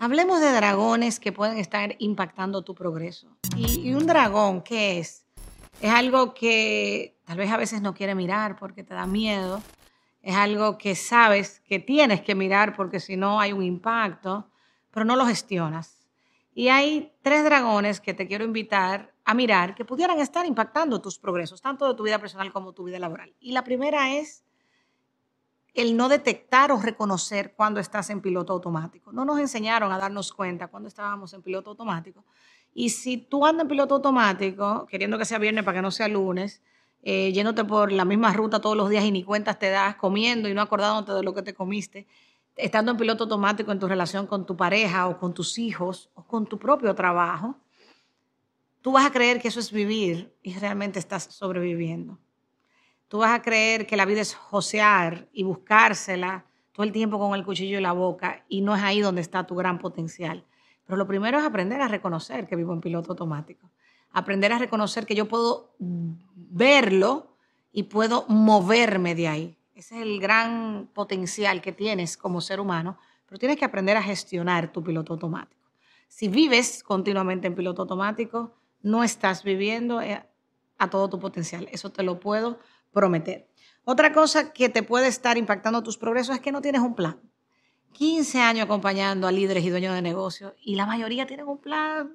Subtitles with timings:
[0.00, 3.26] Hablemos de dragones que pueden estar impactando tu progreso.
[3.56, 5.26] ¿Y, un dragón qué es?
[5.80, 9.60] Es algo que tal vez a veces no quiere mirar porque te da miedo.
[10.22, 14.48] Es algo que sabes que tienes que mirar porque si no hay un impacto,
[14.92, 16.06] pero no lo gestionas.
[16.54, 21.18] Y hay tres dragones que te quiero invitar a mirar que pudieran estar impactando tus
[21.18, 23.34] progresos, tanto de tu vida personal como tu vida laboral.
[23.40, 24.44] Y la primera es
[25.78, 29.12] el no detectar o reconocer cuando estás en piloto automático.
[29.12, 32.24] No nos enseñaron a darnos cuenta cuando estábamos en piloto automático.
[32.74, 36.08] Y si tú andas en piloto automático, queriendo que sea viernes para que no sea
[36.08, 36.62] lunes,
[37.02, 40.48] eh, yéndote por la misma ruta todos los días y ni cuentas te das, comiendo
[40.48, 42.06] y no acordándote de lo que te comiste,
[42.56, 46.24] estando en piloto automático en tu relación con tu pareja o con tus hijos o
[46.24, 47.54] con tu propio trabajo,
[48.82, 52.18] tú vas a creer que eso es vivir y realmente estás sobreviviendo.
[53.08, 57.34] Tú vas a creer que la vida es josear y buscársela todo el tiempo con
[57.34, 60.44] el cuchillo en la boca y no es ahí donde está tu gran potencial.
[60.84, 63.70] Pero lo primero es aprender a reconocer que vivo en piloto automático.
[64.12, 67.34] Aprender a reconocer que yo puedo verlo
[67.72, 69.58] y puedo moverme de ahí.
[69.74, 74.02] Ese es el gran potencial que tienes como ser humano, pero tienes que aprender a
[74.02, 75.62] gestionar tu piloto automático.
[76.08, 80.24] Si vives continuamente en piloto automático, no estás viviendo eh,
[80.78, 81.68] a todo tu potencial.
[81.70, 82.58] Eso te lo puedo
[82.92, 83.48] prometer.
[83.84, 87.20] Otra cosa que te puede estar impactando tus progresos es que no tienes un plan.
[87.92, 92.12] 15 años acompañando a líderes y dueños de negocios y la mayoría tienen un plan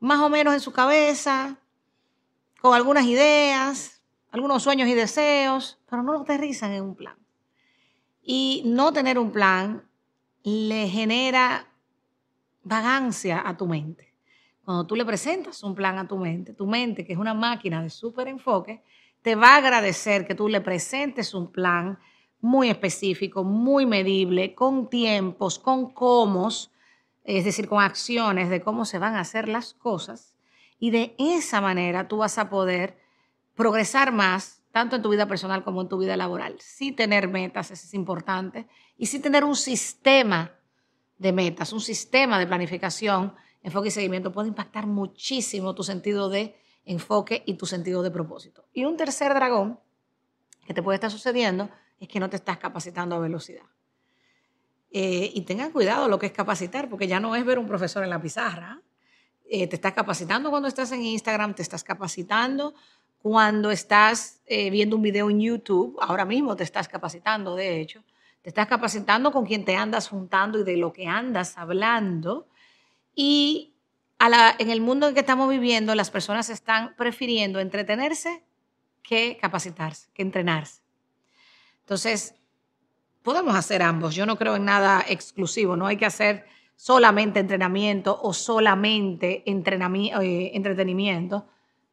[0.00, 1.58] más o menos en su cabeza,
[2.60, 7.16] con algunas ideas, algunos sueños y deseos, pero no lo aterrizan en un plan.
[8.22, 9.82] Y no tener un plan
[10.42, 11.68] le genera
[12.62, 14.14] vagancia a tu mente.
[14.64, 17.82] Cuando tú le presentas un plan a tu mente, tu mente, que es una máquina
[17.82, 18.82] de súper enfoque,
[19.26, 21.98] te va a agradecer que tú le presentes un plan
[22.40, 26.48] muy específico, muy medible, con tiempos, con cómo,
[27.24, 30.36] es decir, con acciones de cómo se van a hacer las cosas.
[30.78, 33.00] Y de esa manera tú vas a poder
[33.56, 36.54] progresar más, tanto en tu vida personal como en tu vida laboral.
[36.60, 40.52] Sí tener metas, eso es importante, y sí tener un sistema
[41.18, 43.34] de metas, un sistema de planificación,
[43.64, 48.64] enfoque y seguimiento puede impactar muchísimo tu sentido de enfoque y tu sentido de propósito.
[48.72, 49.78] Y un tercer dragón
[50.66, 51.68] que te puede estar sucediendo
[52.00, 53.66] es que no te estás capacitando a velocidad.
[54.90, 58.02] Eh, y tengan cuidado lo que es capacitar, porque ya no es ver un profesor
[58.02, 58.80] en la pizarra.
[59.44, 62.74] Eh, te estás capacitando cuando estás en Instagram, te estás capacitando
[63.18, 68.04] cuando estás eh, viendo un video en YouTube, ahora mismo te estás capacitando, de hecho,
[68.40, 72.46] te estás capacitando con quien te andas juntando y de lo que andas hablando.
[73.16, 73.74] Y
[74.18, 78.42] en el mundo en que estamos viviendo, las personas están prefiriendo entretenerse
[79.02, 80.82] que capacitarse, que entrenarse.
[81.80, 82.34] Entonces,
[83.22, 84.14] podemos hacer ambos.
[84.14, 85.76] Yo no creo en nada exclusivo.
[85.76, 91.46] No hay que hacer solamente entrenamiento o solamente eh, entretenimiento.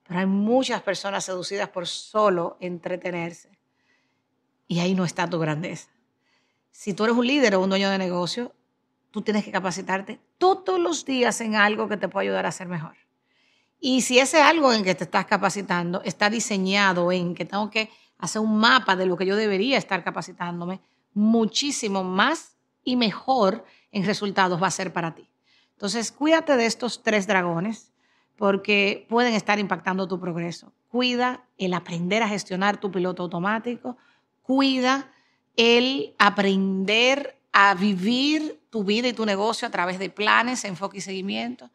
[0.07, 3.49] Pero hay muchas personas seducidas por solo entretenerse.
[4.67, 5.89] Y ahí no está tu grandeza.
[6.71, 8.53] Si tú eres un líder o un dueño de negocio,
[9.13, 12.67] tú tienes que capacitarte todos los días en algo que te pueda ayudar a ser
[12.67, 12.95] mejor.
[13.79, 17.91] Y si ese algo en que te estás capacitando está diseñado en que tengo que
[18.17, 20.81] hacer un mapa de lo que yo debería estar capacitándome,
[21.13, 25.29] muchísimo más y mejor en resultados va a ser para ti.
[25.73, 27.91] Entonces, cuídate de estos tres dragones
[28.35, 30.73] porque pueden estar impactando tu progreso.
[30.89, 33.95] Cuida el aprender a gestionar tu piloto automático.
[34.41, 35.11] Cuida
[35.55, 41.01] el aprender a vivir tu vida y tu negocio a través de planes, enfoque y
[41.01, 41.69] seguimiento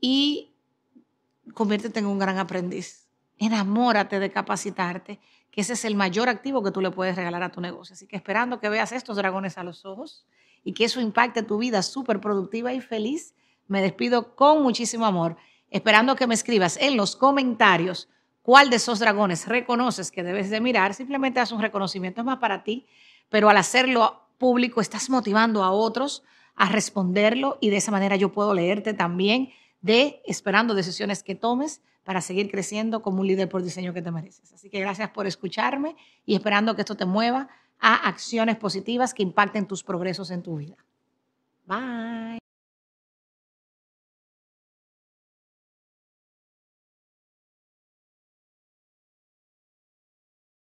[0.00, 0.52] y
[1.54, 3.06] conviértete en un gran aprendiz.
[3.38, 5.20] Enamórate de capacitarte,
[5.52, 7.94] que ese es el mayor activo que tú le puedes regalar a tu negocio.
[7.94, 10.26] Así que esperando que veas estos dragones a los ojos
[10.64, 13.36] y que eso impacte tu vida súper productiva y feliz,
[13.68, 15.36] me despido con muchísimo amor,
[15.70, 18.08] esperando que me escribas en los comentarios
[18.42, 20.94] cuál de esos dragones reconoces que debes de mirar.
[20.94, 22.88] Simplemente haz un reconocimiento, es más para ti,
[23.28, 26.24] pero al hacerlo público, estás motivando a otros
[26.60, 29.48] a responderlo y de esa manera yo puedo leerte también
[29.80, 34.10] de esperando decisiones que tomes para seguir creciendo como un líder por diseño que te
[34.10, 34.52] mereces.
[34.52, 35.96] Así que gracias por escucharme
[36.26, 37.48] y esperando que esto te mueva
[37.78, 40.76] a acciones positivas que impacten tus progresos en tu vida.
[41.64, 42.29] Bye.